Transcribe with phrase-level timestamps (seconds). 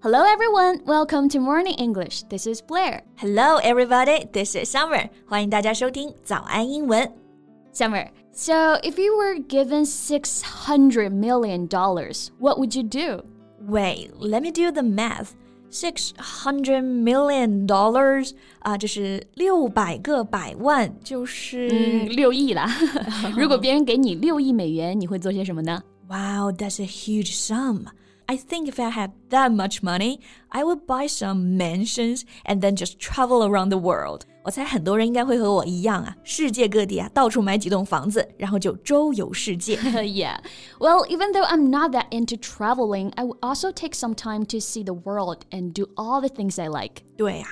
[0.00, 2.24] Hello everyone, welcome to Morning English.
[2.28, 3.02] This is Blair.
[3.16, 5.08] Hello everybody, this is Summer.
[5.26, 7.10] 欢迎大家收听早安英文。
[7.72, 11.68] Summer, so if you were given $600 million,
[12.38, 13.22] what would you do?
[13.68, 15.34] Wait, let me do the math.
[15.70, 22.68] Six hundred million dollars 啊，这是六百个百万，就是嗯六亿啦。
[23.34, 25.82] 如果别人给你六亿美元，你会做些什么呢？
[26.10, 27.86] Wow, that's a huge sum.
[28.29, 32.75] I think if I had that much money, I would buy some mansions and then
[32.75, 34.23] just travel around the world.
[34.43, 39.77] 我猜很多人应该会和我一样啊，世界各地啊，到处买几栋房子，然后就周游世界。
[39.77, 40.37] yeah,
[40.79, 44.57] well, even though I'm not that into traveling, I would also take some time to
[44.59, 47.03] see the world and do all the things I like.
[47.17, 47.47] 对啊。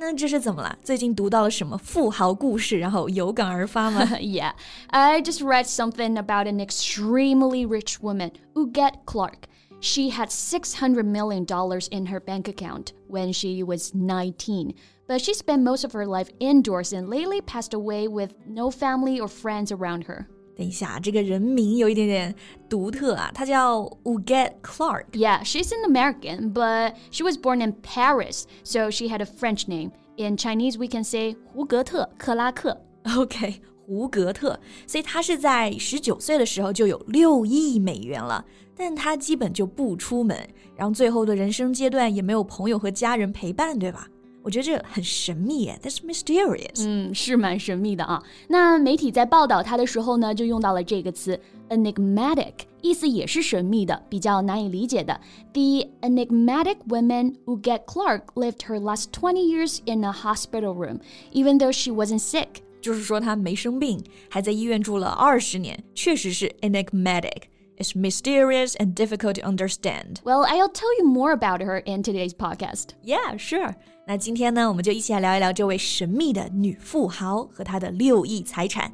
[0.00, 0.78] 那这是怎么了？
[0.84, 4.52] 最近读到了什么富豪故事，然后有感而发吗？Yeah,
[4.88, 9.48] I just read something about an extremely rich woman, Huguette Clark.
[9.79, 11.45] She had $600 million
[11.91, 14.73] in her bank account when she was 19,
[15.07, 19.19] but she spent most of her life indoors and lately passed away with no family
[19.19, 20.27] or friends around her.
[20.55, 22.35] 等一下，这个人名有一点点
[22.69, 25.07] 独特啊，她叫 Uget Clark.
[25.13, 29.67] Yeah, she's an American, but she was born in Paris, so she had a French
[29.67, 29.91] name.
[30.15, 32.79] In Chinese, we can say 胡格特克拉克。
[33.17, 38.44] OK， 胡格特，所以他是在十九岁的时候就有六亿美元了，
[38.76, 40.36] 但他基本就不出门，
[40.76, 44.06] 然后最后的人生阶段也没有朋友和家人陪伴，对吧？
[44.42, 46.86] 我觉得这很神秘耶，That's mysterious。
[46.86, 48.22] 嗯，是蛮神秘的啊。
[48.46, 51.38] 那媒体在报道他的时候呢，就用到了这个词
[51.70, 55.18] enigmatic，意思也是神秘的，比较难以理解的。
[55.54, 61.00] The enigmatic woman Huguette Clark lived her last twenty years in a hospital room,
[61.32, 62.62] even though she wasn't sick.
[62.81, 70.21] 就是说她没生病，还在医院住了二十年，确实是 enigmatic。is mysterious and difficult to understand.
[70.23, 72.89] Well, I'll tell you more about her in today's podcast.
[73.03, 73.73] Yeah, sure.
[74.05, 78.93] 那今天呢，我们就一起来聊一聊这位神秘的女富豪和她的六亿财产。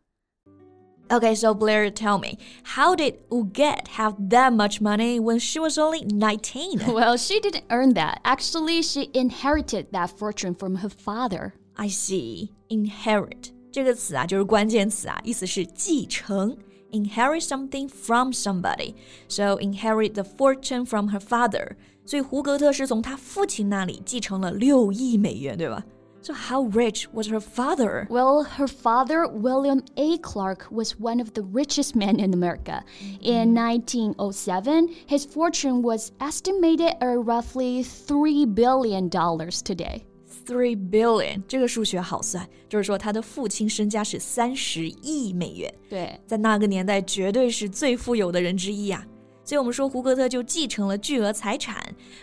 [1.11, 5.77] Okay, so Blair, tell me, how did Huguette have that much money when she was
[5.77, 6.79] only 19?
[6.93, 8.21] Well, she didn't earn that.
[8.23, 11.53] Actually, she inherited that fortune from her father.
[11.75, 12.51] I see.
[12.69, 16.57] Inherit 这个词啊，就是关键词啊，意思是继承。
[16.91, 18.95] Inherit something from somebody,
[19.29, 21.75] so inherit the fortune from her father.
[22.05, 25.83] 所以胡格特是从他父亲那里继承了六亿美元，对吧？
[26.22, 28.06] ？so, how rich was her father?
[28.10, 30.18] Well, her father, William A.
[30.18, 32.82] Clark, was one of the richest men in America.
[33.20, 40.04] In 1907, his fortune was estimated at roughly $3 billion today.
[40.44, 45.74] Three billion，这个数学好算，就是说他的父亲身家是三十亿美元。
[45.88, 49.04] 对，在那个年代绝对是最富有的人之一啊。
[49.51, 51.75] 所以我们说胡格特就继承了巨额财产。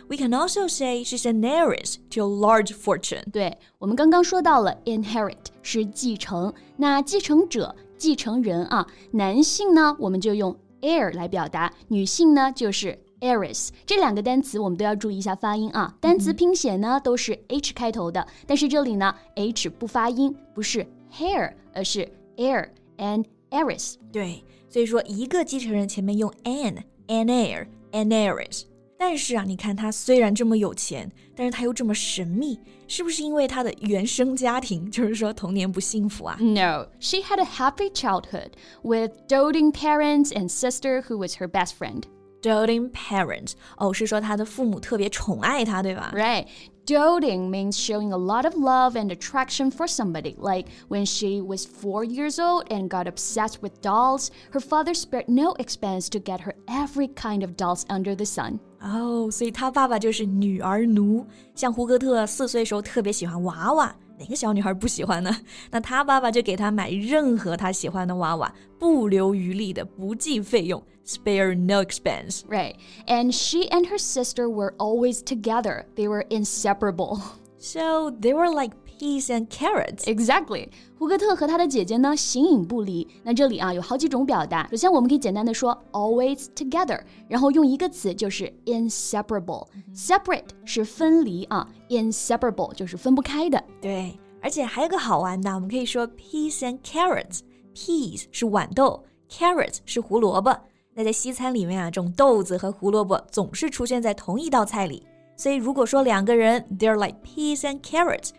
[0.08, 3.30] We can also say she's an heiress to a large fortune。
[3.30, 13.68] 对，我们刚刚说到了 inherit 是继承，那继承者、继承人啊，男性呢我们就用 heir 来表达，女性呢就是 heiress。
[13.84, 15.94] 这两个单词我们都要注意一下发音啊。
[16.00, 23.96] 单词拼写呢都是 h 开头的，但是这里呢 h 不发音，不是 hair，而是 heir and heiress。
[24.10, 26.84] 对，所以说一个继承人前面用 an。
[27.07, 28.63] an heir, an heiress。
[28.97, 36.37] 但是啊，你看他虽然这么有钱，但是他又这么神秘，是不是因为他的原生家庭，就是说童年不幸福啊？
[36.39, 42.03] No, she had a happy childhood with doting parents and sister who was her best friend.
[42.41, 46.13] Doting parents，哦，是说他的父母特别宠爱他，对吧？
[46.15, 46.45] Right.
[46.87, 50.35] Doting means showing a lot of love and attraction for somebody.
[50.37, 55.29] Like when she was four years old and got obsessed with dolls, her father spared
[55.29, 58.59] no expense to get her every kind of dolls under the sun.
[58.81, 61.25] 哦，所以他爸爸就是女儿奴。
[61.55, 65.35] 像胡格特四岁时候特别喜欢娃娃， 哪个小女孩不喜欢呢？
[65.71, 70.81] 那他爸爸就给他买任何他喜欢的娃娃，不留余力的，不计费用。
[71.05, 72.43] spare no expense.
[72.47, 72.75] Right.
[73.07, 75.85] And she and her sister were always together.
[75.95, 77.19] They were inseparable.
[77.57, 80.04] So they were like peas and carrots.
[80.04, 80.68] Exactly.
[80.98, 83.06] 胡格特和他的姐姐呢形影不离。
[83.22, 84.68] 那这里啊有好几种表达。
[84.70, 89.66] 首先我们可以简单的说 always together，然后用一个词就是 inseparable。
[89.94, 93.62] Separate 是分离啊，inseparable 就是分不开的。
[93.80, 97.40] 对，而且还有个好玩的，我们可以说 peas and carrots。
[97.74, 100.58] peas 是豌豆，carrots 是胡萝卜。
[100.94, 105.06] 那在西餐里面啊，这种豆子和胡萝卜总是出现在同一道菜里。
[105.36, 108.30] 所以如果说两个人 they're like peas and carrots，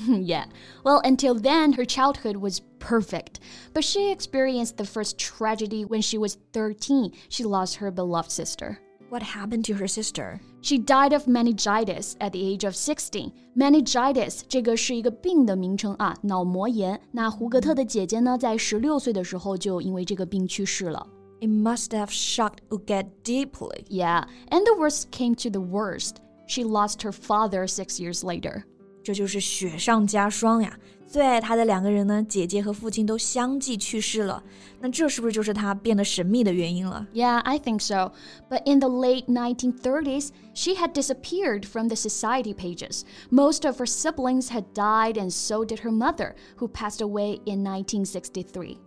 [0.08, 0.46] Yeah.
[0.84, 3.40] Well, until then, her childhood was perfect.
[3.72, 7.12] But she experienced the first tragedy when she was 13.
[7.28, 8.78] She lost her beloved sister.
[9.10, 10.40] What happened to her sister?
[10.60, 13.30] She died of meningitis at the age of 16.
[13.56, 17.00] Meningitis 这个是一个病的名称啊，脑膜炎。
[17.12, 21.06] 那胡格特的姐姐呢，在十六岁的时候就因为这个病去世了。
[21.40, 23.84] It must have shocked Huguette deeply.
[23.88, 26.16] Yeah, and the worst came to the worst.
[26.47, 28.63] She lost her father six years later.
[29.03, 30.77] 这就是雪上加霜呀！
[31.07, 34.43] 最爱她的两个人呢，姐姐和父亲都相继去世了。
[34.79, 37.07] 那这是不是就是她变得神秘的原因了？
[37.13, 38.11] Yeah, I think so.
[38.49, 43.01] But in the late 1930s, she had disappeared from the society pages.
[43.31, 47.63] Most of her siblings had died, and so did her mother, who passed away in
[47.63, 48.77] 1963.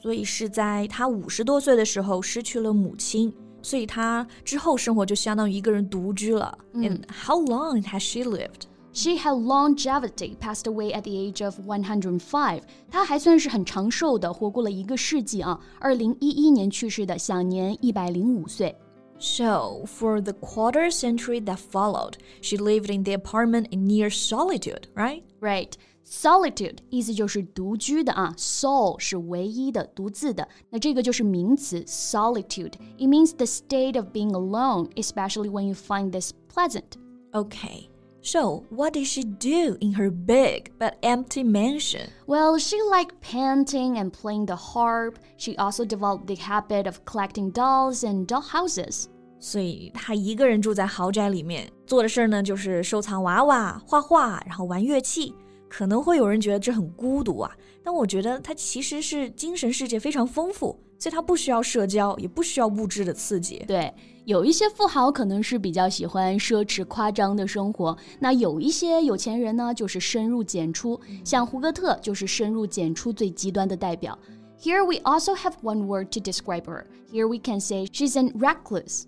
[0.00, 6.56] 所以是在她五十多岁的时候失去了母亲， 所以她之后生活就相当于一个人独居了。
[6.74, 8.62] And how long has she lived?
[8.92, 12.62] She had longevity, passed away at the age of 105.
[12.90, 15.60] 她还算是很长寿的，活过了一个世纪啊。
[15.78, 18.74] 二零一一年去世的，享年一百零五岁。
[19.18, 25.22] So, for the quarter century that followed, she lived in the apartment in near solitude, right?
[25.40, 25.72] Right.
[26.04, 32.74] Solitude 意思就是独居的啊，sol 是唯一的、独自的，那这个就是名词 solitude.
[32.96, 36.96] It means the state of being alone, especially when you find this pleasant.
[37.32, 37.88] Okay.
[38.22, 42.08] So, what did she do in her big but empty mansion?
[42.26, 45.18] Well, she liked painting and playing the harp.
[45.36, 49.06] She also developed the habit of collecting dolls and doll houses.
[49.38, 55.34] 所以她一个人住在豪宅里面，做的事儿呢就是收藏娃娃、画画，然后玩乐器。
[55.71, 57.49] 可能会有人觉得这很孤独啊，
[57.81, 63.63] 但我觉得他其实是精神世界非常丰富，所以他不需要社交，也不需要物质的刺激。
[63.65, 63.93] 对。
[64.25, 74.17] 有一些富豪可能是比较喜欢奢侈夸张的生活，那有一些有钱人呢，就是深入简出，像胡格特就是深入简出最极端的代表。
[74.61, 76.83] Here we also have one word to describe her.
[77.11, 79.05] Here we can say she's an recluse.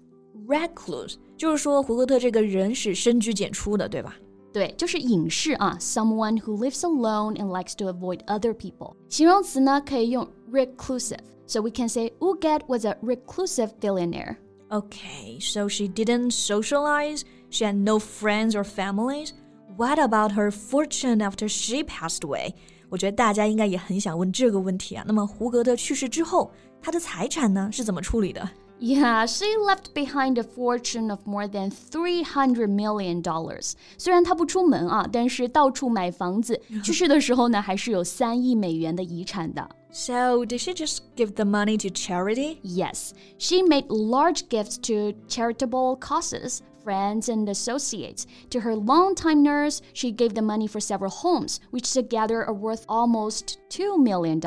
[0.48, 4.16] Recluse 就是说胡格特这个人是深居简出的，对吧？
[4.54, 8.94] 对，就是隐士啊，someone who lives alone and likes to avoid other people.
[9.10, 11.18] 形容词呢可以用 reclusive.
[11.48, 14.38] So we can say Huguette was a reclusive billionaire.
[14.70, 19.32] Okay, so she didn't socialize, she had no friends or families.
[19.76, 22.54] What about her fortune after she passed away?
[22.90, 25.04] 我觉得大家应该也很想问这个问题啊。
[25.08, 28.48] 那么胡格的去世之后，他的财产呢是怎么处理的？
[28.83, 33.73] ？Yeah, she left behind a fortune of more than three hundred million dollars.
[33.97, 36.61] 虽然她不出门啊，但是到处买房子。
[36.85, 39.69] 去世的时候呢，还是有三亿美元的遗产的。
[39.91, 42.59] So, did she just give the money to charity?
[42.63, 48.27] Yes, she made large gifts to charitable causes, friends, and associates.
[48.51, 52.85] To her longtime nurse, she gave the money for several homes, which together are worth
[52.87, 54.41] almost $2 million.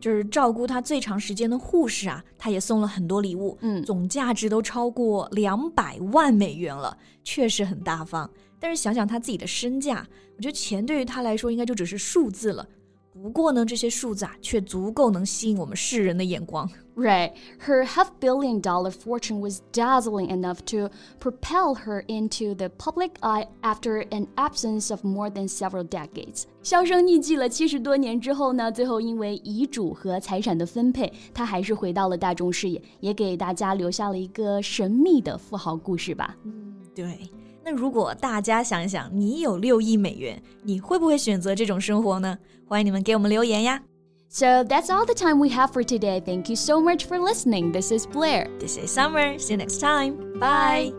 [0.00, 8.30] 就是照顾他最长时间的护士啊，他也送了很多礼物，嗯，总价值都超过两百万美元了，确实很大方。
[8.60, 10.06] 但是想想他自己的身价，
[10.36, 12.66] 我觉得钱对于他来说应该就只是数字了。
[13.12, 16.68] 不过呢，这些数字啊，却足够能吸引我们世人的眼光。
[16.94, 17.32] Right,
[17.64, 23.46] her half billion dollar fortune was dazzling enough to propel her into the public eye
[23.62, 26.44] after an absence of more than several decades.
[26.62, 36.36] 销声匿迹了七十多年之后呢，最后因为遗嘱和财产的分配，她还是回到了大众视野，也给大家留下了一个神秘的富豪故事吧。
[36.44, 37.18] 嗯，对。
[37.67, 42.37] 那如果大家想一想，你有六亿美元，你会不会选择这种生活呢？
[42.67, 43.81] 欢迎你们给我们留言呀。
[44.29, 46.19] So that's all the time we have for today.
[46.19, 47.71] Thank you so much for listening.
[47.71, 48.47] This is Blair.
[48.59, 49.37] This is Summer.
[49.37, 50.15] See you next time.
[50.39, 50.93] Bye.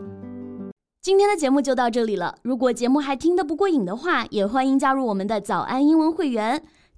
[1.01, 2.35] 今天的节目就到这里了。
[2.41, 6.63] 如果节目还听得不过瘾的话，也欢迎加入我们的早安英文会员。